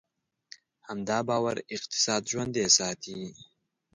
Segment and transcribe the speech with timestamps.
[0.87, 3.19] همدا باور اقتصاد ژوندی ساتي.